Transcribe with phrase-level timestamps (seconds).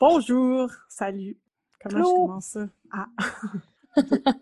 [0.00, 1.36] Bonjour, salut.
[1.80, 2.08] Comment Allô?
[2.08, 2.66] je commence ça?
[2.92, 3.06] Ah.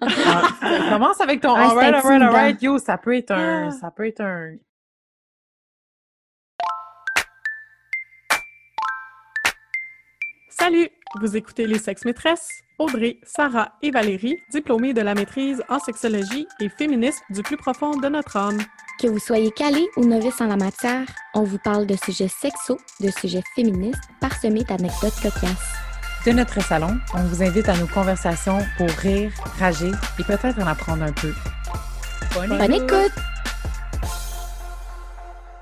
[0.00, 3.70] Ah, commence avec ton Ah, alright, alright, alright, yo, ça peut être un, Ah.
[3.70, 4.56] ça peut être un.
[10.48, 10.88] Salut!
[11.20, 16.46] Vous écoutez Les Sexes Maîtresses, Audrey, Sarah et Valérie, diplômées de la maîtrise en sexologie
[16.58, 18.58] et féministes du plus profond de notre âme.
[18.98, 22.78] Que vous soyez calé ou novice en la matière, on vous parle de sujets sexos,
[23.00, 25.74] de sujets féministes, parsemés d'anecdotes cocasses.
[26.24, 30.66] De notre salon, on vous invite à nos conversations pour rire, rager et peut-être en
[30.66, 31.34] apprendre un peu.
[32.34, 33.12] Bonne écoute!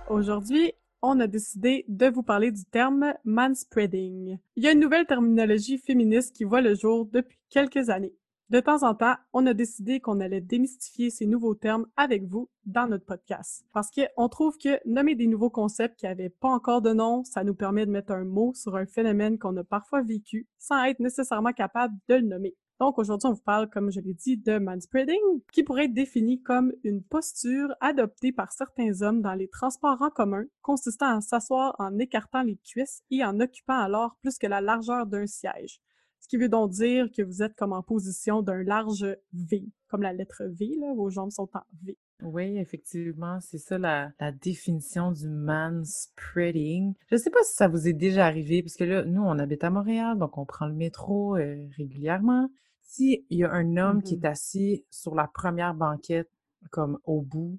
[0.09, 4.39] Aujourd'hui, on a décidé de vous parler du terme manspreading.
[4.57, 8.15] Il y a une nouvelle terminologie féministe qui voit le jour depuis quelques années.
[8.51, 12.51] De temps en temps, on a décidé qu'on allait démystifier ces nouveaux termes avec vous
[12.65, 13.65] dans notre podcast.
[13.73, 17.45] Parce qu'on trouve que nommer des nouveaux concepts qui n'avaient pas encore de nom, ça
[17.45, 20.99] nous permet de mettre un mot sur un phénomène qu'on a parfois vécu sans être
[20.99, 22.57] nécessairement capable de le nommer.
[22.81, 25.21] Donc aujourd'hui, on vous parle, comme je l'ai dit, de manspreading,
[25.53, 30.09] qui pourrait être défini comme une posture adoptée par certains hommes dans les transports en
[30.09, 34.63] commun, consistant à s'asseoir en écartant les cuisses et en occupant alors plus que la
[34.63, 35.83] largeur d'un siège.
[36.21, 40.03] Ce qui veut donc dire que vous êtes comme en position d'un large V, comme
[40.03, 41.99] la lettre V, là, vos jambes sont en V.
[42.23, 46.95] Oui, effectivement, c'est ça la, définition du manspreading.
[47.11, 49.65] Je sais pas si ça vous est déjà arrivé, parce que là, nous, on habite
[49.65, 52.49] à Montréal, donc on prend le métro euh, régulièrement.
[52.91, 56.29] S'il y a un homme qui est assis sur la première banquette,
[56.71, 57.57] comme au bout,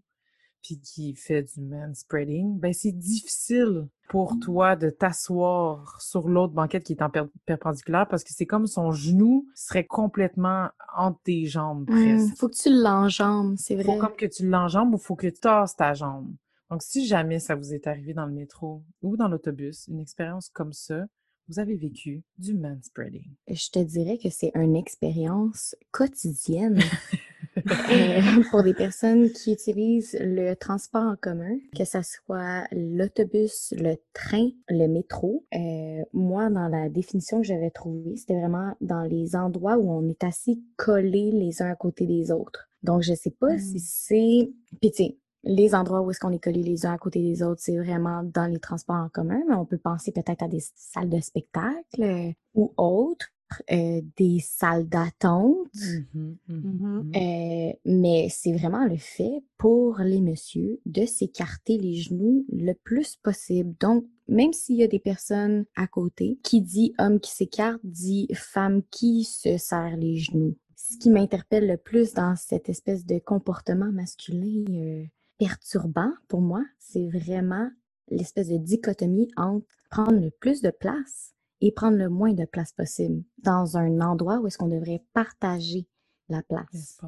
[0.61, 6.83] puis qui fait du manspreading, ben c'est difficile pour toi de t'asseoir sur l'autre banquette
[6.83, 11.45] qui est en per- perpendiculaire parce que c'est comme son genou serait complètement entre tes
[11.45, 11.87] jambes
[12.35, 13.97] faut que tu l'enjambes, c'est faut vrai.
[13.99, 16.29] comme que tu l'enjambes ou faut que tu tasses ta jambe.
[16.69, 20.49] Donc, si jamais ça vous est arrivé dans le métro ou dans l'autobus, une expérience
[20.49, 21.05] comme ça,
[21.51, 23.27] vous avez vécu du manspreading.
[23.49, 26.79] Je te dirais que c'est une expérience quotidienne
[27.57, 33.95] euh, pour des personnes qui utilisent le transport en commun, que ce soit l'autobus, le
[34.13, 35.45] train, le métro.
[35.53, 40.07] Euh, moi, dans la définition que j'avais trouvée, c'était vraiment dans les endroits où on
[40.07, 42.69] est assis collés les uns à côté des autres.
[42.83, 44.49] Donc, je sais pas si c'est...
[44.79, 47.77] Puis, les endroits où est-ce qu'on est collés les uns à côté des autres, c'est
[47.77, 51.19] vraiment dans les transports en commun, mais on peut penser peut-être à des salles de
[51.19, 53.27] spectacle euh, ou autres,
[53.71, 55.67] euh, des salles d'attente.
[55.75, 57.03] Mhm, mhm, Mhm.
[57.03, 57.11] mhm.
[57.15, 63.15] Euh, mais c'est vraiment le fait pour les messieurs de s'écarter les genoux le plus
[63.17, 63.75] possible.
[63.79, 68.27] Donc, même s'il y a des personnes à côté, qui dit homme qui s'écarte dit
[68.33, 70.55] femme qui se serre les genoux.
[70.75, 75.05] Ce qui m'interpelle le plus dans cette espèce de comportement masculin euh,
[75.41, 77.67] perturbant pour moi, c'est vraiment
[78.09, 82.73] l'espèce de dichotomie entre prendre le plus de place et prendre le moins de place
[82.73, 85.87] possible dans un endroit où est-ce qu'on devrait partager
[86.29, 87.01] la place.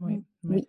[0.00, 0.24] L'espace.
[0.44, 0.68] Oui,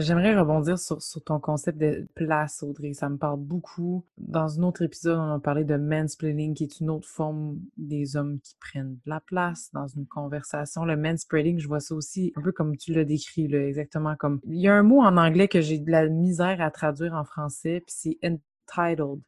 [0.00, 2.92] J'aimerais rebondir sur, sur ton concept de place, Audrey.
[2.92, 4.04] Ça me parle beaucoup.
[4.18, 8.16] Dans un autre épisode, on a parlé de mansplaining, qui est une autre forme des
[8.16, 10.84] hommes qui prennent de la place dans une conversation.
[10.84, 14.40] Le manspreading, je vois ça aussi un peu comme tu l'as décrit, là, exactement comme...
[14.44, 17.24] Il y a un mot en anglais que j'ai de la misère à traduire en
[17.24, 19.20] français, puis c'est entitled.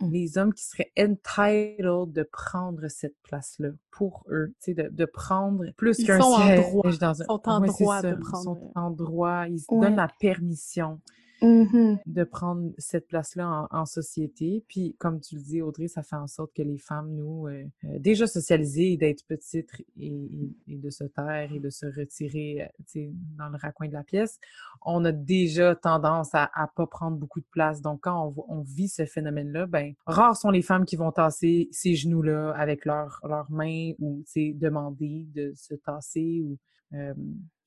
[0.00, 0.10] Mm.
[0.12, 5.04] Les hommes qui seraient entitled de prendre cette place-là pour eux, tu sais, de, de
[5.04, 7.24] prendre plus qu'un siège dans un...
[7.24, 9.80] Ils sont en Ouais, droit de prendre, Ils sont en droit, ils se Ouais.
[9.80, 11.00] donnent la permission
[11.42, 11.98] Mhm.
[12.06, 14.64] de prendre cette place-là en, en société.
[14.68, 17.64] Puis, comme tu le dis, Audrey, ça fait en sorte que les femmes, nous, euh,
[17.84, 20.28] euh, déjà socialisées, d'être petites et,
[20.68, 22.62] et- de se taire et de se retirer,
[22.96, 24.38] euh, dans le raccoin de la pièce,
[24.84, 27.80] on a déjà tendance à, à pas prendre beaucoup de place.
[27.82, 31.68] Donc, quand on, on vit ce phénomène-là, ben, rares sont les femmes qui vont tasser
[31.72, 36.58] ces genoux-là avec leurs leurs mains ou, demander de se tasser ou...
[36.94, 37.14] euh,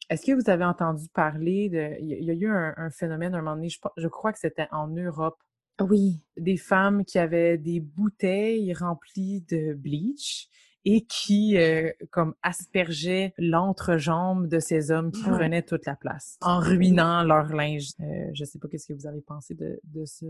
[0.09, 1.97] est-ce que vous avez entendu parler de...
[1.99, 4.87] Il y a, eu un, un phénomène, un moment donné, je crois que c'était en
[4.87, 5.41] Europe,
[5.79, 6.19] Oui.
[6.37, 10.49] des femmes qui avaient des bouteilles remplies de bleach
[10.85, 15.31] et qui, euh, comme, aspergeaient l'entrejambe de ces hommes qui Ouais.
[15.37, 17.89] prenaient toute la place, en ruinant leur linge.
[18.01, 20.25] Euh, je sais pas qu'est-ce que vous avez pensé de, de ce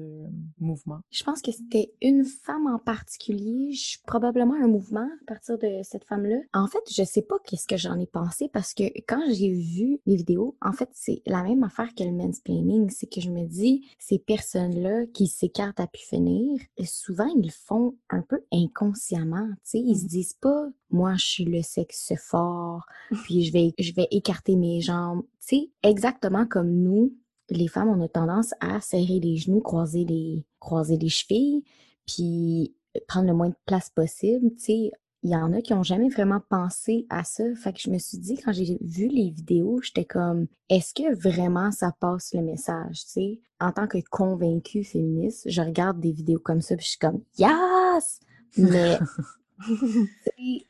[0.59, 0.99] mouvement.
[1.11, 5.81] Je pense que c'était une femme en particulier, je- probablement un mouvement à partir de
[5.83, 6.37] cette femme-là.
[6.53, 9.99] En fait, je sais pas qu'est-ce que j'en ai pensé parce que quand j'ai vu
[10.05, 13.45] les vidéos, en fait, c'est la même affaire que le mansplaining, c'est que je me
[13.45, 19.47] dis, ces personnes-là qui s'écartent à pu finir, souvent ils le font un peu inconsciemment,
[19.49, 20.07] tu sais, ils se Mhm.
[20.09, 22.85] disent pas, moi je suis le sexe fort,
[23.23, 27.13] puis je vais, je vais écarter mes jambes, tu sais, exactement comme nous,
[27.49, 31.63] les femmes, on a tendance à serrer les genoux, croiser les, croiser les chevilles,
[32.05, 32.75] puis
[33.07, 34.51] prendre le moins de place possible.
[34.55, 34.91] Tu sais,
[35.23, 37.43] il y en a qui ont jamais vraiment pensé à ça.
[37.55, 41.15] Fait que je me suis dit, quand j'ai vu les vidéos, j'étais comme, est-ce que
[41.15, 43.39] vraiment ça passe le message, tu sais?
[43.59, 47.21] En tant que convaincue féministe, je regarde des vidéos comme ça, puis je suis comme,
[47.37, 48.19] yes!
[48.57, 48.99] Mais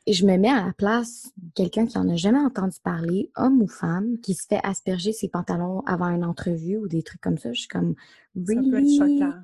[0.06, 3.62] je me mets à la place de quelqu'un qui en a jamais entendu parler, homme
[3.62, 7.38] ou femme, qui se fait asperger ses pantalons avant une entrevue ou des trucs comme
[7.38, 7.52] ça.
[7.52, 7.94] Je suis comme,
[8.34, 8.54] really?
[8.54, 9.40] Ça peut être choquant.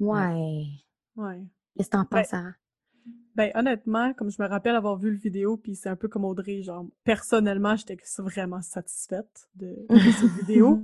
[0.00, 0.66] Ouais.
[1.16, 1.42] Ouais.
[1.76, 2.52] Qu'est-ce que t'en Ben, penses, Sarah?
[3.34, 6.24] Ben, honnêtement, comme je me rappelle avoir vu le vidéo, puis c'est un peu comme
[6.24, 10.82] Audrey, genre, personnellement, j'étais vraiment satisfaite de, de cette vidéo.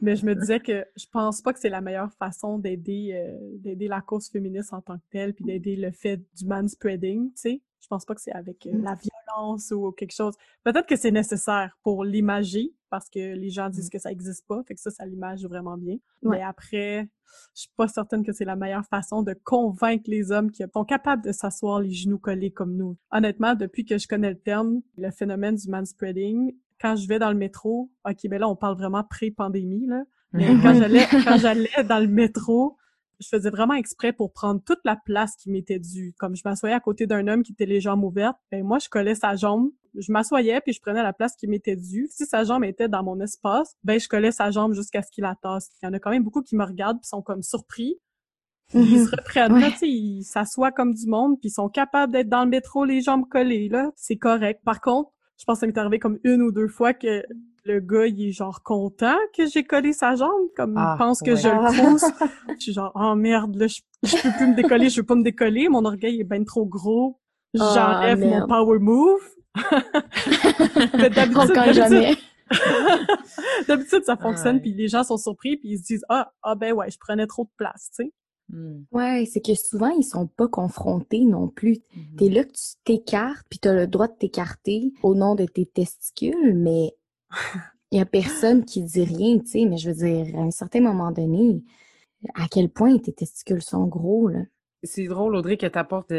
[0.00, 3.38] Mais je me disais que je pense pas que c'est la meilleure façon d'aider euh,
[3.58, 7.32] d'aider la cause féministe en tant que telle, puis d'aider le fait du manspreading, tu
[7.36, 7.60] sais.
[7.84, 8.82] Je pense pas que c'est avec euh, Mm.
[8.82, 10.34] la violence ou quelque chose.
[10.64, 14.62] Peut-être que c'est nécessaire pour l'imager, parce que les gens disent que ça existe pas,
[14.66, 15.96] fait que ça, ça l'image vraiment bien.
[16.22, 16.38] Ouais.
[16.38, 17.08] Mais après,
[17.54, 20.84] je suis pas certaine que c'est la meilleure façon de convaincre les hommes qui sont
[20.84, 22.96] capables de s'asseoir les genoux collés comme nous.
[23.12, 27.30] Honnêtement, depuis que je connais le terme, le phénomène du manspreading, quand je vais dans
[27.30, 30.04] le métro, ok, ben là, on parle vraiment pré-pandémie, là.
[30.32, 30.62] Mais Mhm.
[30.62, 32.76] quand j'allais, quand j'allais dans le métro,
[33.20, 36.14] je faisais vraiment exprès pour prendre toute la place qui m'était due.
[36.18, 38.88] Comme je m'assoyais à côté d'un homme qui était les jambes ouvertes, ben moi, je
[38.88, 39.70] collais sa jambe.
[39.96, 42.08] Je m'assoyais puis je prenais la place qui m'était due.
[42.10, 45.22] Si sa jambe était dans mon espace, ben je collais sa jambe jusqu'à ce qu'il
[45.22, 45.70] la tasse.
[45.82, 47.96] Il y en a quand même beaucoup qui me regardent puis sont comme surpris.
[48.72, 49.04] Ils Mhm.
[49.06, 49.72] se reprennent, là, Ouais.
[49.72, 52.84] tu sais, ils s'assoient comme du monde puis ils sont capables d'être dans le métro
[52.84, 53.92] les jambes collées, là.
[53.94, 54.62] C'est correct.
[54.64, 57.22] Par contre, je pense que ça m'est arrivé comme une ou deux fois que
[57.64, 61.20] le gars, il est genre content que j'ai collé sa jambe, comme Ah, il pense
[61.20, 61.36] que ouais.
[61.36, 62.04] je le pousse.
[62.58, 65.14] Je suis genre, oh merde, là, je, je peux plus me décoller, je veux pas
[65.14, 67.18] me décoller, mon orgueil est ben trop gros.
[67.58, 68.48] Ah, J'enlève mon merde.
[68.48, 69.20] power move.
[71.14, 72.16] D'habitude,
[73.68, 76.72] d'habitude, ça fonctionne, puis les gens sont surpris, puis ils se disent, ah, ah ben
[76.72, 78.12] ouais, je prenais trop de place, tu sais.
[78.50, 78.82] Mm.
[78.92, 81.78] Ouais, c'est que souvent, ils sont pas confrontés non plus.
[81.96, 82.16] Mhm.
[82.18, 85.64] T'es là que tu t'écartes, puis t'as le droit de t'écarter au nom de tes
[85.64, 86.92] testicules, mais
[87.90, 89.64] il y a personne qui dit rien, tu sais.
[89.66, 91.62] Mais je veux dire, à un certain moment donné,
[92.34, 94.40] à quel point tes testicules sont gros, là.
[94.86, 96.12] C'est drôle, Audrey, que tu apportes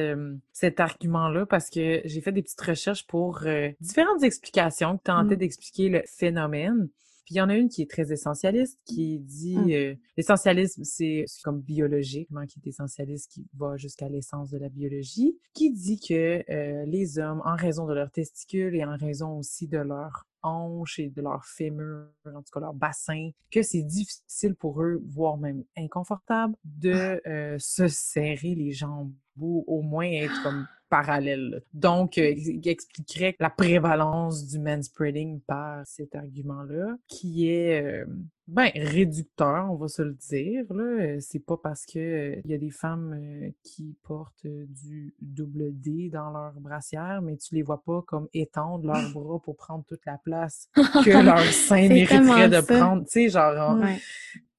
[0.51, 5.35] cet argument-là parce que j'ai fait des petites recherches pour euh, différentes explications qui tentaient
[5.35, 5.39] Mm.
[5.39, 6.89] d'expliquer le phénomène.
[7.25, 9.71] Puis il y en a une qui est très essentialiste, qui dit Mm.
[9.71, 15.37] euh, l'essentialisme, c'est comme biologique, qui est essentialiste, qui va jusqu'à l'essence de la biologie,
[15.53, 19.67] qui dit que euh, les hommes, en raison de leurs testicules et en raison aussi
[19.67, 24.55] de leurs hanches et de leurs fémurs, en tout cas leur bassin, que c'est difficile
[24.55, 30.41] pour eux, voire même inconfortable, de euh, se serrer les jambes ou au moins être
[30.43, 31.63] comme parallèle.
[31.73, 38.05] Donc, euh, il expliquerait la prévalence du manspreading par cet argument-là, qui est euh,
[38.47, 40.63] ben réducteur, on va se le dire.
[40.69, 43.19] Là, Euh, c'est pas parce que euh, il y a des femmes
[43.63, 48.85] qui portent du double D dans leur brassière, mais tu les vois pas comme étendre
[48.85, 50.69] leurs bras pour prendre toute la place
[51.03, 52.77] que leur sein mériterait de ça.
[52.77, 53.03] prendre.
[53.05, 53.75] Tu sais, genre.
[53.75, 53.97] on- Ouais.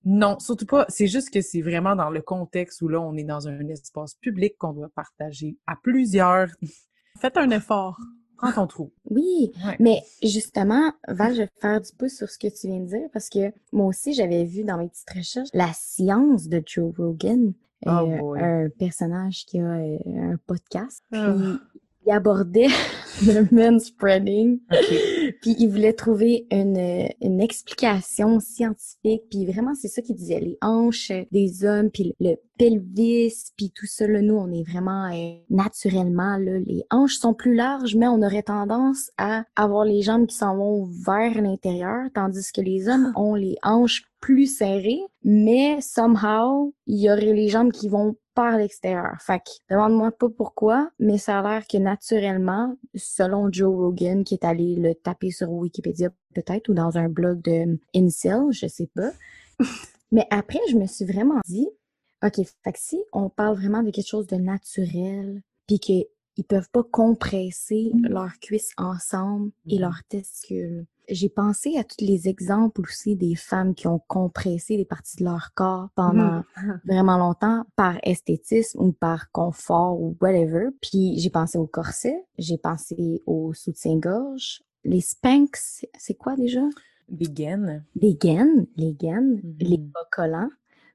[0.07, 0.87] Non, surtout pas.
[0.89, 4.15] C'est juste que c'est vraiment dans le contexte où là, on est dans un espace
[4.15, 6.49] public qu'on doit partager à plusieurs.
[7.21, 7.99] Faites un effort.
[8.39, 8.93] Prends ton trou.
[9.11, 9.77] Oui, Ouais.
[9.81, 13.09] mais justement, Val, je vais faire du pouce sur ce que tu viens de dire
[13.13, 17.53] parce que moi aussi, j'avais vu dans mes petites recherches la science de Joe Rogan,
[17.87, 17.91] Oh
[18.37, 21.35] euh, un personnage qui a euh, un podcast, puis Ah.
[22.07, 22.69] il abordait
[23.27, 24.95] le manspreading, OK.
[25.47, 30.59] Puis il voulait trouver une, une explication scientifique, puis vraiment, c'est ça qu'il disait, les
[30.61, 35.37] hanches des hommes, puis le pelvis, puis tout ça, là, nous, on est vraiment euh,
[35.49, 40.27] naturellement, là, les hanches sont plus larges, mais on aurait tendance à avoir les jambes
[40.27, 45.81] qui s'en vont vers l'intérieur, tandis que les hommes ont les hanches plus serrées, mais
[45.81, 49.17] somehow, il y aurait les jambes qui vont par l'extérieur.
[49.19, 54.35] Fait que, demande-moi pas pourquoi, mais ça a l'air que naturellement, selon Joe Rogan, qui
[54.35, 58.91] est allé le taper sur Wikipédia peut-être, ou dans un blog de Incel, je sais
[58.95, 59.11] pas.
[60.13, 61.67] mais après, je me suis vraiment dit,
[62.23, 65.81] OK, fait que si on parle vraiment de quelque chose de naturel, puis
[66.37, 69.81] qu'ils peuvent pas compresser leurs cuisses ensemble et Mhm.
[69.81, 70.87] leurs testicules.
[71.09, 75.25] J'ai pensé à tous les exemples aussi des femmes qui ont compressé des parties de
[75.25, 76.43] leur corps pendant
[76.85, 80.69] vraiment longtemps par esthétisme ou par confort ou whatever.
[80.83, 84.63] Puis j'ai pensé au corset, j'ai pensé au soutien-gorge.
[84.85, 86.63] Les Spanx, c'est- quoi déjà?
[87.09, 87.85] Des gaines.
[87.95, 89.57] Les gaines, les gaines, Mhm.
[89.61, 90.51] les bas collants.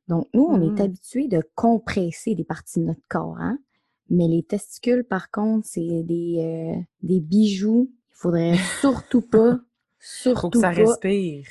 [0.07, 3.57] Donc nous, on est habitué de compresser des parties de notre corps, hein?
[4.12, 7.89] Mais les testicules, par contre, c'est des, euh, des bijoux.
[8.12, 9.63] Il faudrait surtout pas, Faut que
[10.00, 11.48] surtout ça pas respire.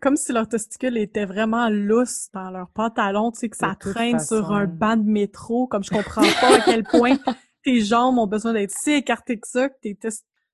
[0.00, 4.18] Comme si leurs testicules étaient vraiment lousses dans leurs pantalons, tu sais, que ça traîne
[4.20, 7.16] sur un banc de métro, comme je comprends pas à quel point
[7.64, 9.96] tes jambes ont besoin d'être si écartées que ça, que t'es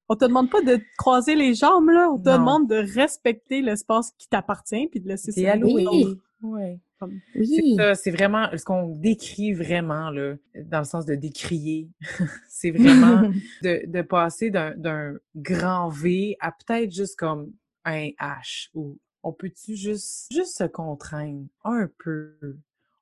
[0.08, 2.10] on te demande pas de croiser les jambes, là.
[2.10, 5.86] On te demande de respecter l'espace qui t'appartient puis de laisser alloué.
[5.90, 6.20] Oui.
[6.42, 6.80] Ouais.
[7.06, 7.46] Comme- Oui.
[7.46, 11.88] C'est ça, c'est vraiment ce qu'on décrit vraiment, là, dans le sens de décrier.
[12.48, 13.22] c'est vraiment
[13.62, 17.52] de, de passer d'un grand V à peut-être juste comme
[17.84, 22.34] un H ou on peut-tu juste, juste se contraindre un peu?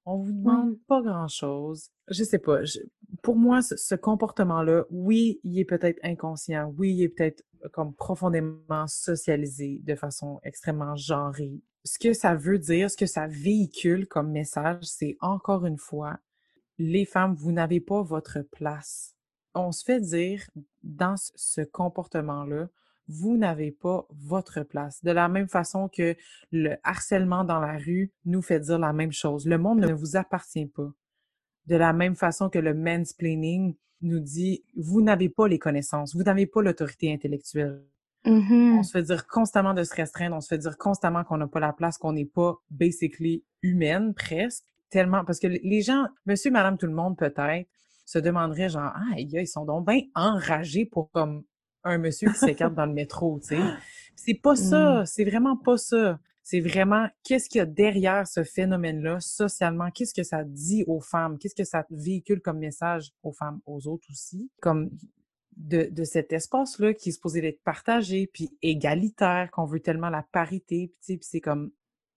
[0.04, 1.88] On vous demande pas grand-chose.
[2.08, 2.64] Je sais pas.
[2.64, 2.80] je-
[3.22, 6.74] pour moi, ce, ce comportement-là, oui, il est peut-être inconscient.
[6.76, 11.60] Oui, il est peut-être comme profondément socialisé de façon extrêmement genrée.
[11.84, 16.18] Ce que ça veut dire, ce que ça véhicule comme message, c'est encore une fois,
[16.78, 19.16] les femmes, vous n'avez pas votre place.
[19.54, 20.48] On se fait dire
[20.82, 22.68] dans ce- comportement-là,
[23.08, 25.02] vous n'avez pas votre place.
[25.02, 26.16] De la même façon que
[26.52, 29.46] le harcèlement dans la rue nous fait dire la même chose.
[29.46, 30.90] Le monde ne vous appartient pas.
[31.66, 36.22] De la même façon que le mansplaining nous dit, vous n'avez pas les connaissances, vous
[36.22, 37.84] n'avez pas l'autorité intellectuelle.
[38.24, 38.78] Mhm.
[38.78, 41.48] On se fait dire constamment de se restreindre, on se fait dire constamment qu'on n'a
[41.48, 44.64] pas la place, qu'on n'est pas basically humaine presque.
[44.90, 47.66] Tellement, parce que les gens, monsieur, madame, tout le monde peut-être,
[48.04, 51.44] se demanderaient genre, ah, ils sont donc bien enragés pour comme
[51.82, 53.62] un monsieur qui s'écarte dans le métro, tu sais.
[54.16, 56.20] C'est pas ça, c'est vraiment pas ça.
[56.44, 61.00] C'est vraiment qu'est-ce qu'il y a derrière ce phénomène-là socialement, qu'est-ce que ça dit aux
[61.00, 64.90] femmes, qu'est-ce que ça véhicule comme message aux femmes, aux autres aussi, comme
[65.56, 70.24] de, de cet espace-là qui est supposé être partagé, puis égalitaire, qu'on veut tellement la
[70.32, 71.70] parité, puis tu sais, puis c'est comme,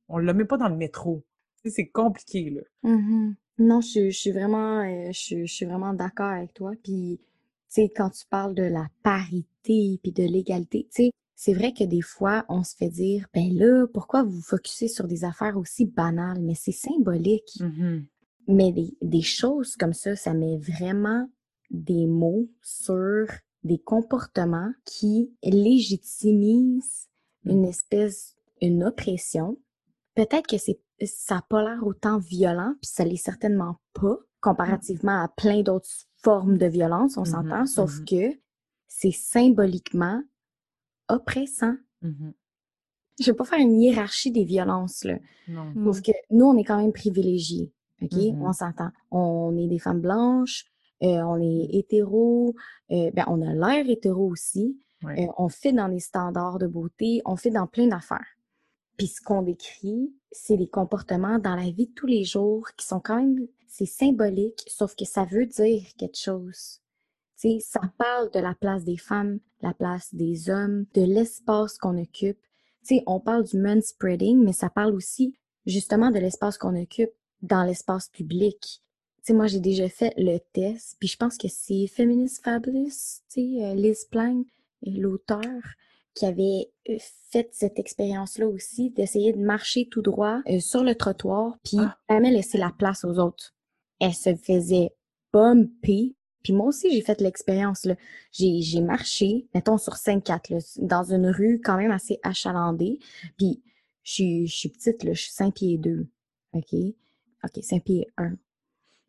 [0.07, 1.23] on le met pas dans le métro.
[1.65, 2.61] C'est compliqué, là.
[2.83, 3.35] Mhm.
[3.57, 6.73] Non, je, je suis vraiment, euh, je, je suis vraiment d'accord avec toi.
[6.83, 7.25] Puis, tu
[7.69, 11.83] sais, quand tu parles de la parité puis de l'égalité, tu sais, c'est vrai que
[11.83, 15.57] des fois, on se fait dire, ben là, pourquoi vous vous focussez sur des affaires
[15.57, 16.41] aussi banales?
[16.41, 17.59] Mais c'est symbolique.
[17.59, 18.05] Mhm.
[18.47, 21.27] Mais des, des choses comme ça, ça met vraiment
[21.71, 23.27] des mots sur
[23.63, 27.07] des comportements qui légitimisent
[27.45, 27.65] une Mhm.
[27.69, 29.57] espèce, une oppression.
[30.15, 35.21] Peut-être que c'est, ça n'a pas l'air autant violent, puis ça l'est certainement pas, comparativement
[35.23, 38.05] à plein d'autres formes de violence, on Mhm, s'entend, sauf mhm.
[38.05, 38.39] que
[38.87, 40.21] c'est symboliquement
[41.09, 41.75] oppressant.
[42.01, 42.33] Mhm.
[43.19, 45.17] Je vais pas faire une hiérarchie des violences, là.
[45.47, 45.73] Non.
[45.85, 47.71] Sauf que nous, on est quand même privilégiés.
[48.01, 48.11] OK?
[48.41, 48.91] On s'entend.
[49.09, 50.65] On est des femmes blanches,
[51.01, 52.55] on est hétéros,
[52.91, 54.79] euh, ben, on a l'air hétéro aussi.
[55.03, 55.25] Ouais.
[55.25, 58.25] Euh, on fait dans les standards de beauté, on fait dans plein d'affaires.
[58.97, 62.85] Puis ce qu'on décrit, c'est des comportements dans la vie de tous les jours qui
[62.85, 66.79] sont quand même, c'est symbolique, sauf que ça veut dire quelque chose.
[67.35, 72.01] Sais, ça parle de la place des femmes, la place des hommes, de l'espace qu'on
[72.01, 72.39] occupe.
[72.81, 75.35] Sais, on parle du manspreading, mais ça parle aussi
[75.65, 77.11] justement de l'espace qu'on occupe
[77.41, 78.81] dans l'espace public.
[79.25, 82.89] Sais, moi, j'ai déjà fait le test, puis je pense que c'est Feminist Fabulous,
[83.27, 84.45] tu sais, euh, Liz Plank,
[84.85, 85.41] euh, l'auteur,
[86.13, 86.97] qui avait euh,
[87.31, 91.97] fait cette expérience-là aussi, d'essayer de marcher tout droit euh, sur le trottoir, puis Ah.
[92.07, 93.55] jamais laisser la place aux autres.
[93.99, 94.91] Elle se faisait
[95.33, 96.13] bumper.
[96.43, 97.87] Puis moi aussi, j'ai fait l'expérience.
[98.31, 102.99] J'ai, marché, mettons, sur 5-4, là, dans une rue quand même assez achalandée.
[103.39, 103.63] Puis
[104.03, 106.05] je suis, je suis petite, là, je suis 5 pieds 2.
[106.53, 106.75] OK?
[107.43, 108.35] OK, 5 pieds 1.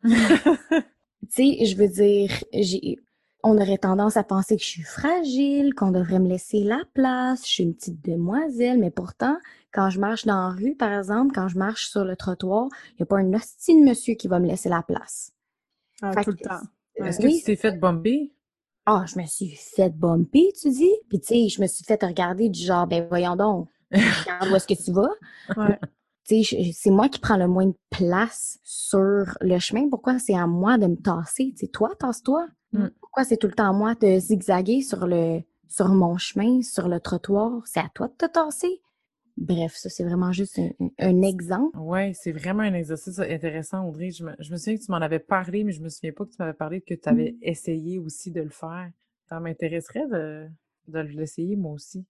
[1.29, 2.97] Tu sais, je veux dire, j'ai,
[3.43, 7.41] on aurait tendance à penser que je suis fragile, qu'on devrait me laisser la place,
[7.45, 9.37] je suis une petite demoiselle, mais pourtant,
[9.73, 12.95] quand je marche dans la rue, par exemple, quand je marche sur le trottoir, il
[12.99, 15.31] n'y a pas un hostie de monsieur qui va me laisser la place.
[16.01, 16.61] Ah, Fait tout le temps.
[17.03, 17.19] Est-ce Ouais.
[17.19, 18.31] que tu t'es fait bomber?
[18.85, 20.91] Ah, je me suis fait bumper, tu dis?
[21.09, 24.55] Puis tu sais, je me suis fait regarder du genre, ben voyons donc, regarde où
[24.55, 25.09] est-ce que tu vas?
[25.55, 25.79] Ouais.
[26.27, 29.89] C'est moi qui prends le moins de place sur le chemin.
[29.89, 31.51] Pourquoi c'est à moi de me tasser?
[31.51, 32.47] Tu sais, toi, tasse-toi.
[32.73, 32.87] Mm.
[32.99, 36.89] Pourquoi c'est tout le temps à moi de zigzaguer sur le sur mon chemin, sur
[36.89, 37.61] le trottoir?
[37.65, 38.81] C'est à toi de te tasser.
[39.37, 40.59] Bref, ça, c'est vraiment juste
[40.99, 41.77] un, exemple.
[41.77, 44.09] Ouais, c'est vraiment un exercice intéressant, Audrey.
[44.09, 46.25] Je me, je me souviens que tu m'en avais parlé, mais je me souviens pas
[46.25, 48.89] que tu m'avais parlé que tu avais essayé aussi de le faire.
[49.29, 50.47] Ça m'intéresserait de,
[50.87, 52.03] de l'essayer, moi aussi.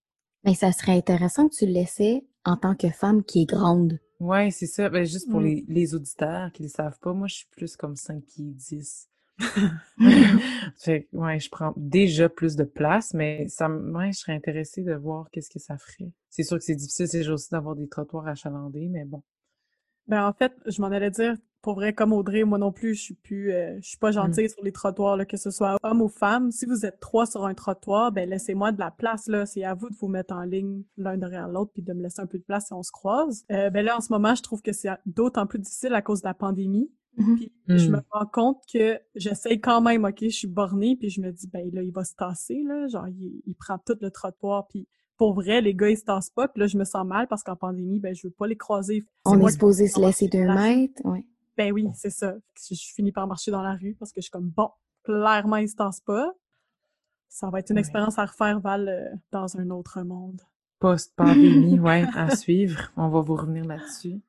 [0.45, 3.99] Mais ça serait intéressant que tu le laissais en tant que femme qui est grande.
[4.19, 4.89] Ouais, c'est ça.
[4.89, 5.41] Ben, juste pour Mm.
[5.41, 8.45] les, les auditeurs qui ne le savent pas, moi, je suis plus comme 5 pieds
[8.45, 9.09] 10.
[10.77, 14.83] fait que, ouais, je prends déjà plus de place, mais ça, ouais, je serais intéressée
[14.83, 16.11] de voir qu'est-ce que ça ferait.
[16.29, 19.21] C'est sûr que c'est difficile ces jours-ci d'avoir des trottoirs achalandés, mais bon.
[20.07, 23.01] Ben, en fait, je m'en allais dire, pour vrai, comme Audrey, moi non plus, je
[23.01, 26.01] suis plus, euh, je suis pas gentille sur les trottoirs, là, que ce soit homme
[26.01, 26.51] ou femme.
[26.51, 29.45] Si vous êtes trois sur un trottoir, ben, laissez-moi de la place, là.
[29.45, 32.21] C'est à vous de vous mettre en ligne l'un derrière l'autre puis de me laisser
[32.21, 33.43] un peu de place si on se croise.
[33.51, 36.21] Euh, ben là, en ce moment, je trouve que c'est d'autant plus difficile à cause
[36.21, 36.89] de la pandémie.
[37.17, 37.37] Mhm.
[37.37, 38.01] Puis je me Hmm.
[38.11, 41.69] rends compte que j'essaye quand même, OK, je suis bornée, puis je me dis, ben
[41.73, 42.87] là, il va se tasser, là.
[42.87, 46.29] Genre, il, il prend tout le trottoir, puis pour vrai, les gars, ils se tassent
[46.29, 46.47] pas.
[46.47, 49.03] Puis là, je me sens mal parce qu'en pandémie, ben, je veux pas les croiser.
[49.25, 51.01] C'est On est supposé se laisser deux mètres.
[51.05, 51.25] Ouais.
[51.57, 52.35] Ben oui, c'est ça.
[52.55, 54.69] Je, je finis par marcher dans la rue parce que je suis comme, bon,
[55.03, 56.31] clairement, ils se tassent pas.
[57.29, 57.81] Ça va être une Ouais.
[57.81, 60.39] expérience à refaire, Val, euh, dans un autre monde.
[60.79, 62.91] Post-pandémie, ouais, à suivre.
[62.95, 64.21] On va vous revenir là-dessus.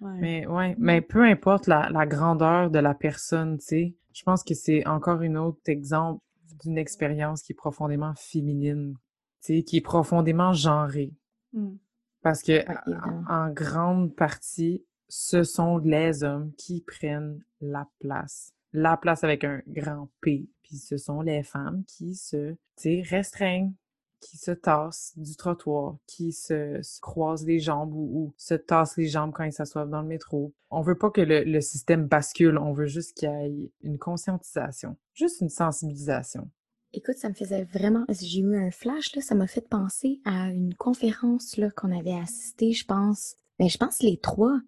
[0.00, 0.18] Ouais.
[0.20, 4.44] Mais ouais, mais peu importe la, la grandeur de la personne, tu sais, je pense
[4.44, 6.22] que c'est encore une autre exemple
[6.62, 8.94] d'une expérience qui est profondément féminine,
[9.42, 11.12] tu sais, qui est profondément genrée.
[11.52, 11.76] Hmm.
[12.22, 12.64] Parce que
[13.06, 18.52] en en grande partie, ce sont les hommes qui prennent la place.
[18.72, 20.48] La place avec un grand P.
[20.62, 23.72] Puis ce sont les femmes qui se, tu sais, restreignent,
[24.20, 28.96] qui se tassent du trottoir, qui se, se croisent les jambes ou, ou se tassent
[28.96, 30.52] les jambes quand ils s'assoivent dans le métro.
[30.70, 33.98] On veut pas que le, le système bascule, on veut juste qu'il y ait une
[33.98, 36.50] conscientisation, juste une sensibilisation.
[36.92, 38.04] Écoute, ça me faisait vraiment.
[38.08, 42.72] J'ai eu un flash, là, ça m'a fait penser à une conférence qu'on avait assistée,
[42.72, 43.36] je pense.
[43.58, 44.58] Ben, je pense les trois.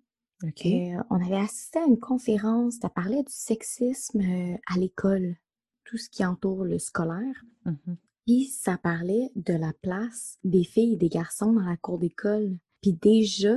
[0.45, 5.37] Euh, on avait assisté à une conférence, ça parlait du sexisme euh, à l'école,
[5.85, 7.45] tout ce qui entoure le scolaire.
[7.66, 7.97] Mhm.
[8.31, 12.59] Puis ça parlait de la place des filles et des garçons dans la cour d'école.
[12.81, 13.57] Puis déjà,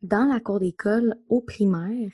[0.00, 2.10] dans la cour d'école, au primaire,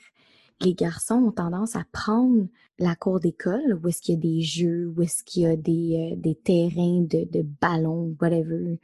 [0.59, 2.49] les garçons ont tendance à prendre
[2.79, 5.55] la cour d'école, où est-ce qu'il y a des jeux, où est-ce qu'il y a
[5.55, 8.77] des, euh, des terrains de, de ballons, whatever.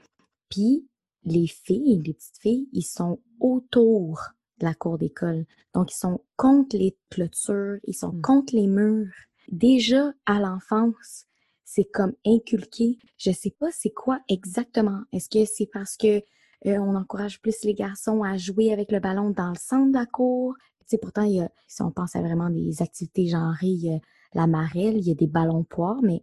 [0.48, 0.88] Puis
[1.26, 4.22] les filles, les petites filles, ils sont autour
[4.62, 5.46] de la cour d'école.
[5.74, 8.22] Donc, ils sont contre les clôtures, ils sont Mm.
[8.22, 9.12] contre les murs.
[9.50, 11.26] Déjà, à l'enfance,
[11.74, 12.98] c'est comme inculqué.
[13.18, 15.04] Je sais pas c'est quoi exactement.
[15.14, 16.18] Est-ce que c'est parce que
[16.66, 19.98] euh, on encourage plus les garçons à jouer avec le ballon dans le centre de
[19.98, 20.56] la cour?
[20.82, 23.86] Tu sais, pourtant, il y a, si on pense à vraiment des activités genrées, il
[23.86, 24.00] y a
[24.34, 26.22] la marelle, il y a des ballons poires, mais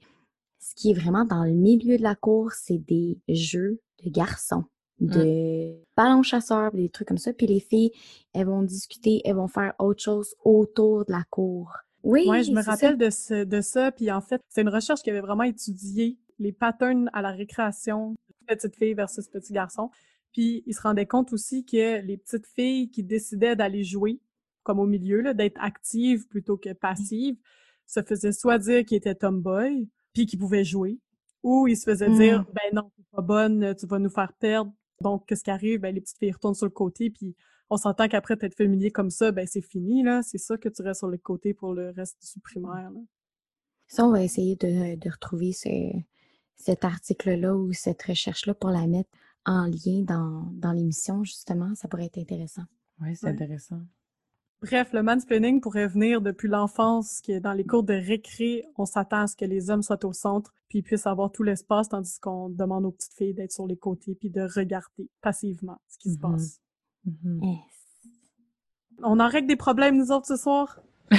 [0.58, 4.64] ce qui est vraiment dans le milieu de la cour, c'est des jeux de garçons,
[5.00, 7.32] de ballons chasseurs, des trucs comme ça.
[7.32, 7.92] Puis les filles,
[8.34, 11.72] elles vont discuter, elles vont faire autre chose autour de la cour.
[12.04, 12.72] Oui, Ouais, je me ça.
[12.72, 13.90] rappelle de, ce, de ça.
[13.92, 18.14] Puis en fait, c'est une recherche qui avait vraiment étudié les patterns à la récréation,
[18.46, 19.90] petite fille versus petit garçon.
[20.32, 24.20] Puis ils se rendaient compte aussi que les petites filles qui décidaient d'aller jouer,
[24.62, 27.36] comme au milieu, d'être actives plutôt que passives,
[27.86, 30.98] se faisaient soit dire qu'ils étaient tomboy, puis qu'ils pouvaient jouer,
[31.42, 32.46] ou ils se faisaient dire, Mm.
[32.54, 34.72] ben non, t'es pas bonne, tu vas nous faire perdre.
[35.00, 35.80] Donc, qu'est-ce qui arrive?
[35.80, 37.34] Ben, les petites filles retournent sur le côté, puis
[37.70, 40.22] on s'entend qu'après t'être familier comme ça, ben c'est fini, là.
[40.22, 43.00] C'est ça que tu restes sur le côté pour le reste du primaire, là.
[43.88, 45.68] Ça, on va essayer de, de retrouver ce,
[46.56, 49.10] cet article-là ou cette recherche-là pour la mettre
[49.46, 51.74] en lien dans, dans l'émission, justement.
[51.74, 52.64] Ça pourrait être intéressant.
[53.00, 53.32] Ouais, c'est Ouais.
[53.32, 53.80] intéressant.
[54.60, 59.20] Bref, le mansplaining pourrait venir depuis l'enfance, que dans les cours de récré, on s'attend
[59.22, 62.48] à ce que les hommes soient au centre, puis puissent avoir tout l'espace, tandis qu'on
[62.50, 66.16] demande aux petites filles d'être sur les côtés, puis de regarder passivement ce qui se
[66.16, 66.20] Mhm.
[67.04, 67.40] Mhm.
[67.42, 67.60] Yes.
[69.02, 70.80] On en règle des problèmes, nous autres, ce soir?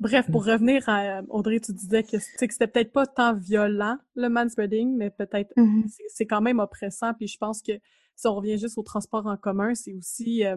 [0.00, 3.34] Bref, pour revenir à Audrey, tu disais que, tu sais, que c'était peut-être pas tant
[3.34, 5.86] violent, le manspreading, mais peut-être Mhm.
[5.88, 7.14] c'est c'est quand même oppressant.
[7.14, 7.72] Puis je pense que
[8.14, 10.56] si on revient juste au transport en commun, c'est aussi euh,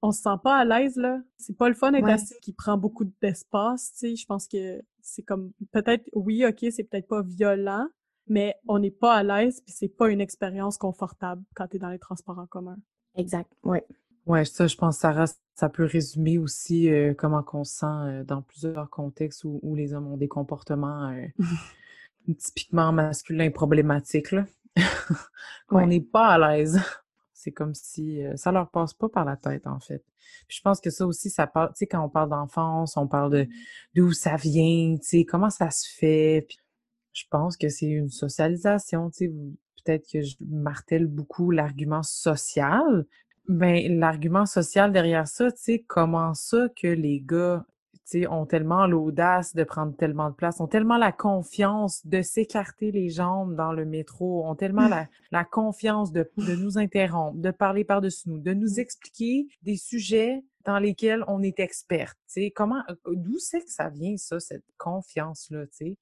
[0.00, 1.20] on se sent pas à l'aise là.
[1.36, 2.12] C'est pas le fun d'être Ouais.
[2.12, 3.92] assis qui prend beaucoup d'espace.
[3.92, 7.86] Tu sais, je pense que c'est comme peut-être oui, ok, c'est peut-être pas violent,
[8.28, 11.90] mais on n'est pas à l'aise puis c'est pas une expérience confortable quand t'es dans
[11.90, 12.76] les transports en commun.
[13.16, 13.84] Exact, ouais.
[14.26, 18.24] Ouais, ça, je pense, Sarah, ça peut résumer aussi euh, comment qu'on se sent euh,
[18.24, 21.26] dans plusieurs contextes où, où les hommes ont des comportements euh,
[22.38, 24.44] typiquement masculins problématiques, là.
[25.68, 25.86] qu'on Ouais.
[25.86, 26.80] n'est pas à l'aise.
[27.32, 30.02] C'est comme si euh, ça leur passe pas par la tête, en fait.
[30.48, 33.06] Puis je pense que ça aussi, ça parle, tu sais, quand on parle d'enfance, on
[33.06, 33.48] parle de
[33.94, 36.44] d'où ça vient, tu sais, comment ça se fait.
[36.48, 36.58] Puis
[37.16, 39.26] je pense que c'est une socialisation, tu sais.
[39.28, 43.06] vous- Peut-être que je martèle beaucoup l'argument social,
[43.48, 48.46] mais l'argument social derrière ça, tu sais, comment ça que les gars, tu sais, ont
[48.46, 53.54] tellement l'audace de prendre tellement de place, ont tellement la confiance de s'écarter les jambes
[53.54, 58.28] dans le métro, ont tellement la, la confiance de, de nous interrompre, de parler par-dessus
[58.28, 62.50] nous, de nous expliquer des sujets dans lesquels on est experte, tu sais.
[62.50, 65.96] Comment, d'où c'est que ça vient, ça, cette confiance-là, tu sais?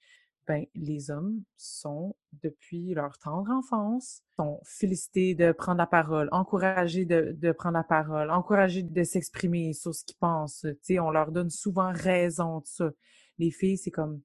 [0.47, 7.07] Ben, les hommes sont, depuis leur tendre enfance, sont félicités de prendre la parole, encouragés
[7.07, 10.67] de, de prendre la parole, encouragés de s'exprimer sur ce qu'ils pensent.
[10.91, 12.91] On leur donne souvent raison de ça.
[13.39, 14.21] Les filles, c'est comme,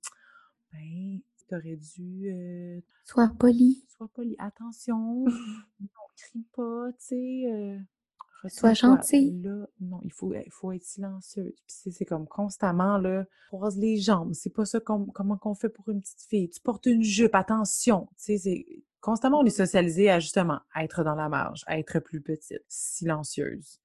[0.73, 3.83] ben, t'aurais dû, euh, Sois poli.
[3.87, 5.25] sois poli, attention,
[5.79, 7.77] non, crie pas, tu sais, euh,
[8.47, 9.31] Sois gentil.
[9.43, 11.53] là, non, il faut, il faut être silencieuse.
[11.67, 14.33] Puis c'est c'est comme constamment, là, croise les jambes.
[14.33, 16.49] C'est pas ça comme, comment qu'on fait pour une petite fille.
[16.49, 18.07] Tu portes une jupe, attention.
[18.17, 18.65] Tu sais, c'est
[19.01, 23.79] constamment, on est socialisé à justement être dans la marge, à être plus petite, silencieuse.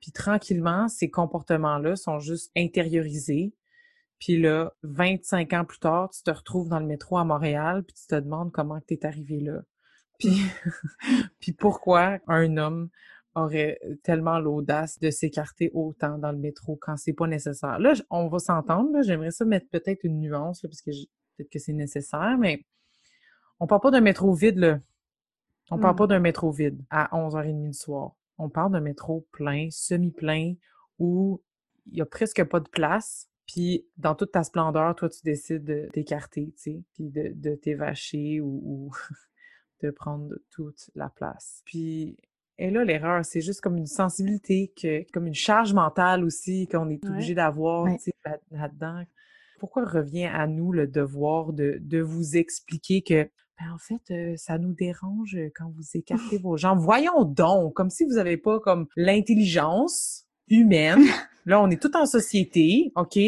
[0.00, 3.54] Puis tranquillement, ces comportements-là sont juste intériorisés.
[4.18, 7.94] Puis là, 25 ans plus tard, tu te retrouves dans le métro à Montréal, puis
[7.94, 9.62] tu te demandes comment tu es arrivé là.
[10.18, 10.40] Puis,
[11.40, 12.88] puis pourquoi un homme
[13.36, 17.78] aurait tellement l'audace de s'écarter autant dans le métro quand c'est pas nécessaire.
[17.78, 20.90] Là, on va s'entendre, là, j'aimerais ça mettre peut-être une nuance, là, parce que
[21.36, 22.64] peut-être que c'est nécessaire, mais
[23.60, 24.80] on parle pas d'un métro vide, là.
[25.70, 25.98] On parle Mm.
[25.98, 28.12] pas d'un métro vide à 11h30 du soir.
[28.38, 30.54] On parle d'un métro plein, semi-plein,
[30.98, 31.42] où
[31.86, 33.28] il y a presque pas de place.
[33.46, 37.54] Puis, dans toute ta splendeur, toi, tu décides de t'écarter, tu sais, puis de, de
[37.54, 38.90] t'évacher ou, ou
[39.82, 41.62] de prendre toute la place.
[41.64, 42.16] Puis,
[42.58, 46.88] et là, l'erreur, c'est juste comme une sensibilité, que, comme une charge mentale aussi qu'on
[46.90, 47.10] est Ouais.
[47.10, 47.96] obligé d'avoir, Ouais.
[47.98, 49.02] tu sais, là- là-dedans.
[49.58, 53.22] Pourquoi revient à nous le devoir de, de vous expliquer que,
[53.58, 56.78] ben, en fait, euh, ça nous dérange quand vous écartez vos jambes?
[56.78, 60.98] Voyons donc, comme si vous n'avez pas comme l'intelligence humaine.
[61.46, 63.18] Là, on est tout en société, OK?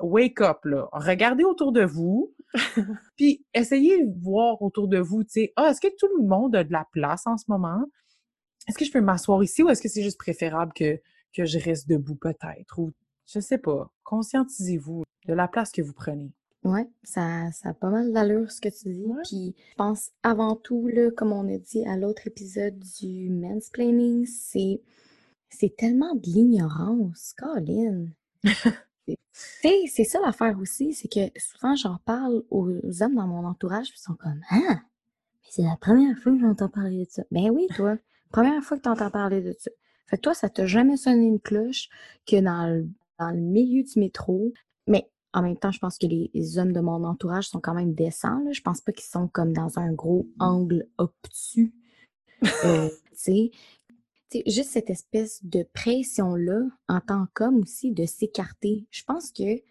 [0.00, 0.88] Wake up, là.
[0.92, 2.32] Regardez autour de vous.
[3.16, 6.56] Puis essayez de voir autour de vous, tu sais, ah, est-ce que tout le monde
[6.56, 7.84] a de la place en ce moment?
[8.68, 11.00] Est-ce que je peux m'asseoir ici ou est-ce que c'est juste préférable que,
[11.34, 12.78] que je reste debout peut-être?
[12.78, 12.92] Ou
[13.26, 13.90] je sais pas.
[14.04, 16.32] Conscientisez-vous de la place que vous prenez.
[16.64, 19.04] Ouais, ça, ça a pas mal d'allure ce que tu dis.
[19.04, 19.22] Ouais.
[19.24, 24.26] Puis je pense avant tout, là, comme on a dit à l'autre épisode du mansplaining,
[24.26, 24.80] c'est
[25.48, 28.06] c'est tellement de l'ignorance, Colin.
[29.32, 33.98] C'est ça l'affaire aussi, c'est que souvent j'en parle aux hommes dans mon entourage, puis
[33.98, 34.80] ils sont comme Ah,
[35.42, 37.24] mais c'est la première fois que j'entends parler de ça.
[37.32, 37.96] Ben oui, toi,
[38.32, 39.70] première fois que tu entends parler de ça.
[40.06, 41.88] Fait que toi, ça t'a jamais sonné une cloche
[42.26, 44.52] que dans le, dans le milieu du métro,
[44.86, 47.74] mais en même temps, je pense que les, les hommes de mon entourage sont quand
[47.74, 48.40] même décents.
[48.44, 48.52] Là.
[48.52, 51.72] Je pense pas qu'ils sont comme dans un gros angle obtus.
[52.64, 53.50] Euh, tu sais,
[54.30, 58.86] Tu sais, juste cette espèce de pression-là, en tant qu'homme aussi, de s'écarter.
[58.90, 59.62] Je pense que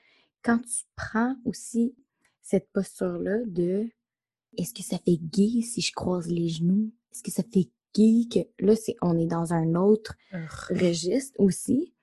[0.44, 1.96] quand tu prends aussi
[2.42, 3.90] cette posture-là de
[4.58, 6.92] est-ce que ça fait gay si je croise les genoux?
[7.12, 10.16] Est-ce que ça fait que là, c'est, on est dans un autre
[10.70, 11.94] registre aussi,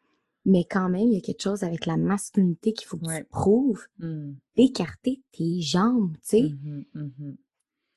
[0.45, 3.21] mais quand même, il y a quelque chose avec la masculinité qu'il faut que Ouais.
[3.23, 6.43] tu prouves Mm, d'écarter tes jambes, tu sais.
[6.43, 7.37] mhm, mhm.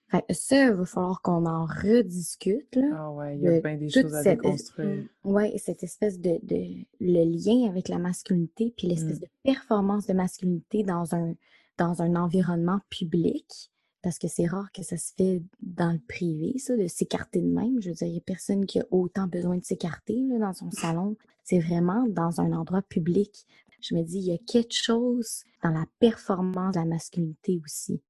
[0.10, 2.90] Fait ça, il va falloir qu'on en rediscute, là.
[2.98, 5.06] Ah ouais, il y a de bien des choses à cette- déconstruire.
[5.24, 9.22] Ouais, cette espèce de, de le lien avec la masculinité, puis l'espèce Mm.
[9.22, 11.34] de performance de masculinité dans un
[11.78, 13.72] dans un environnement public,
[14.02, 17.48] parce que c'est rare que ça se fait dans le privé, ça, de s'écarter de
[17.48, 17.82] même.
[17.82, 20.54] Je veux dire, il y a personne qui a autant besoin de s'écarter là, dans
[20.54, 21.16] son salon.
[21.44, 23.46] C'est vraiment dans un endroit public.
[23.82, 28.02] Je me dis, il y a quelque chose dans la performance de la masculinité aussi.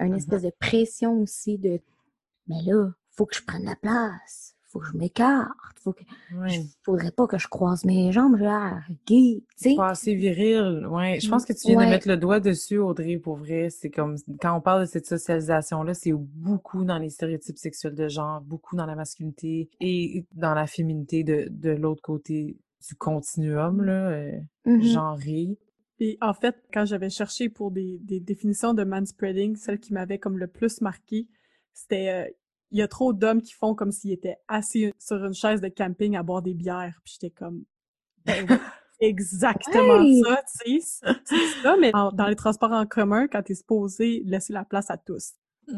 [0.00, 0.14] Une Mhm.
[0.16, 1.80] espèce de pression aussi de
[2.48, 5.48] mais là, faut que je prenne la place, faut que je m'écarte,
[5.82, 6.02] faut que
[6.82, 9.74] faudrait pas que je croise mes jambes là, gay, tu sais.
[9.76, 11.18] Pas assez viril, ouais.
[11.20, 11.86] Je pense que tu viens Ouais.
[11.86, 13.70] de mettre le doigt dessus, Audrey, pour vrai.
[13.70, 18.08] C'est comme, quand on parle de cette socialisation-là, c'est beaucoup dans les stéréotypes sexuels de
[18.08, 23.82] genre, beaucoup dans la masculinité et dans la féminité de, de l'autre côté du continuum,
[23.82, 24.32] là, euh,
[24.82, 25.58] genré.
[25.98, 30.18] Puis en fait, quand j'avais cherché pour des, des définitions de manspreading, celle qui m'avait
[30.18, 31.26] comme le plus marqué,
[31.72, 32.30] c'était euh,
[32.70, 35.68] il y a trop d'hommes qui font comme s'ils étaient assis sur une chaise de
[35.68, 37.00] camping à boire des bières.
[37.04, 37.64] Puis j'étais comme
[38.24, 38.56] ben oui,
[39.00, 43.42] exactement ça, tu sais, c'est c'est ça, mais en- dans les transports en commun, quand
[43.42, 45.32] t'es supposé laisser la place à tous.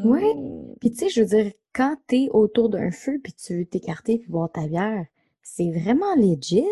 [0.05, 0.33] Ouais.
[0.79, 4.19] Puis tu sais, je veux dire, quand t'es autour d'un feu puis tu veux t'écarter
[4.19, 5.05] puis boire ta bière,
[5.43, 6.65] c'est vraiment legit.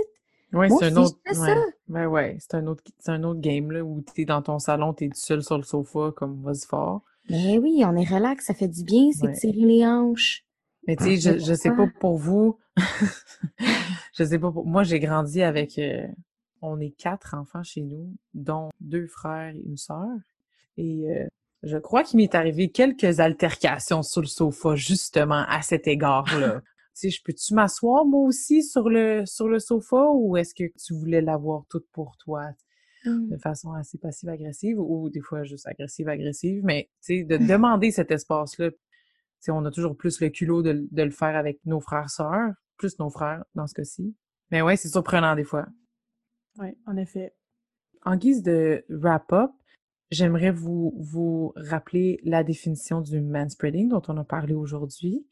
[0.51, 1.33] Ouais, Moi c'est un autre, ouais.
[1.33, 1.55] ça.
[1.89, 4.93] Ben ouais, c'est un autre, c'est un autre game, là, où t'es dans ton salon,
[4.93, 7.03] t'es seul sur le sofa, comme, vas-y fort.
[7.29, 9.33] Mais oui, on est relax, ça fait du bien, c'est Ouais.
[9.33, 10.43] tirer les hanches.
[10.87, 12.57] Mais tu sais, je, Mais je sais pas pour vous.
[14.13, 14.65] je sais pas pour...
[14.65, 15.77] Moi, j'ai grandi avec...
[15.77, 16.07] euh,
[16.61, 20.07] On est quatre enfants chez nous, dont deux frères et une sœur.
[20.77, 21.27] Et euh,
[21.63, 26.61] je crois qu'il m'est arrivé quelques altercations sur le sofa, justement, à cet égard-là.
[26.61, 30.63] tu sais, je peux-tu m'asseoir, moi aussi, sur le, sur le sofa, ou est-ce que
[30.83, 32.49] tu voulais l'avoir toute pour toi?
[33.05, 33.29] Mm.
[33.29, 38.11] de façon assez passive-agressive ou des fois juste agressive-agressive, mais tu sais, de demander cet
[38.11, 38.71] espace-là,
[39.39, 42.99] sais, on a toujours plus le culot de, de le faire avec nos frères-sœurs, plus
[42.99, 44.15] nos frères dans ce cas-ci.
[44.51, 45.67] Mais ouais, c'est surprenant des fois.
[46.57, 47.33] Oui, en effet.
[48.03, 49.51] En guise de wrap-up,
[50.11, 55.25] j'aimerais vous, vous rappeler la définition du manspreading dont on a parlé aujourd'hui.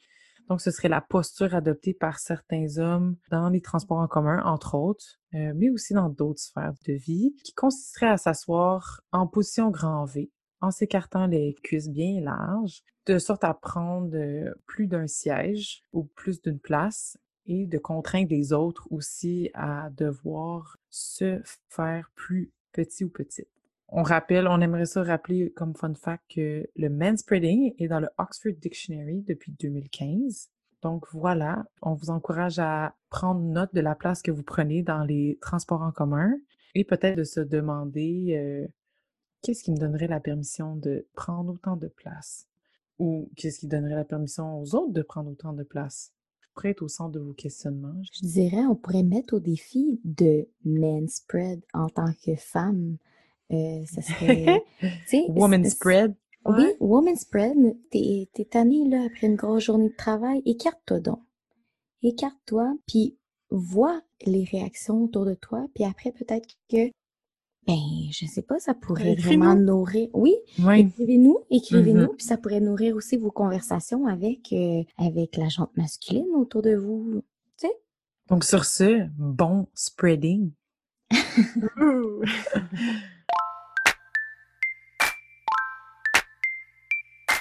[0.50, 4.76] Donc, ce serait la posture adoptée par certains hommes dans les transports en commun, entre
[4.76, 9.70] autres, euh, mais aussi dans d'autres sphères de vie, qui consisterait à s'asseoir en position
[9.70, 10.32] grand V,
[10.62, 16.04] en s'écartant les cuisses bien larges, de sorte à prendre euh, plus d'un siège ou
[16.04, 23.04] plus d'une place et de contraindre les autres aussi à devoir se faire plus petit
[23.04, 23.57] ou petite.
[23.90, 28.10] On rappelle, on aimerait ça rappeler comme fun fact que le manspreading est dans le
[28.18, 30.50] Oxford Dictionary depuis 2015.
[30.82, 35.04] Donc voilà, on vous encourage à prendre note de la place que vous prenez dans
[35.04, 36.34] les transports en commun
[36.76, 38.68] et peut-être de se demander euh,
[39.42, 42.48] qu'est-ce qui me donnerait la permission de prendre autant de place?
[43.00, 46.14] Ou qu'est-ce qui donnerait la permission aux autres de prendre autant de place?
[46.64, 48.02] Être au centre de vos questionnements.
[48.14, 52.98] Je dirais, on pourrait mettre au défi de manspread en tant que femme.
[53.52, 54.64] Euh, ça serait.
[55.30, 56.16] Woman spread.
[56.46, 57.58] Oui, woman spread.
[57.92, 60.42] T'es es tanné là, après une grosse journée de travail.
[60.46, 61.20] Écarte-toi donc.
[62.04, 63.18] Écarte-toi, puis
[63.50, 66.92] vois les réactions autour de toi, puis après, peut-être que.
[67.66, 67.76] Ben,
[68.12, 70.08] je sais pas, ça pourrait vraiment nourrir.
[70.14, 72.16] Oui, écrivez-nous, écrivez-nous, mm-hmm.
[72.16, 76.76] puis ça pourrait nourrir aussi vos conversations avec, euh, avec la jante masculine autour de
[76.76, 77.24] vous.
[77.60, 77.74] Tu sais?
[78.30, 80.52] Donc, sur ce, bon spreading.